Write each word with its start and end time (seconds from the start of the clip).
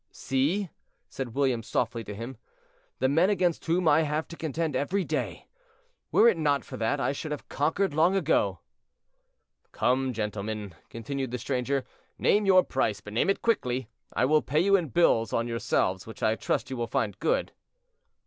"See," 0.09 0.71
said 1.09 1.35
William 1.35 1.61
softly 1.61 2.03
to 2.05 2.15
him, 2.15 2.37
"the 2.97 3.07
men 3.07 3.29
against 3.29 3.63
whom 3.67 3.87
I 3.87 4.01
have 4.01 4.27
to 4.29 4.35
contend 4.35 4.75
every 4.75 5.03
day. 5.03 5.47
Were 6.11 6.27
it 6.27 6.39
not 6.39 6.65
for 6.65 6.75
that, 6.77 6.99
I 6.99 7.11
should 7.11 7.29
have 7.31 7.47
conquered 7.49 7.93
long 7.93 8.15
ago." 8.15 8.61
"Come, 9.71 10.11
gentlemen," 10.11 10.73
continued 10.89 11.29
the 11.29 11.37
stranger, 11.37 11.85
"name 12.17 12.47
your 12.47 12.63
price, 12.63 12.99
but 12.99 13.13
name 13.13 13.29
it 13.29 13.43
quickly. 13.43 13.89
I 14.11 14.25
will 14.25 14.41
pay 14.41 14.59
you 14.59 14.75
in 14.75 14.87
bills 14.87 15.33
on 15.33 15.47
yourselves, 15.47 16.07
which 16.07 16.23
I 16.23 16.33
trust 16.35 16.71
you 16.71 16.77
will 16.77 16.87
find 16.87 17.19
good." 17.19 17.51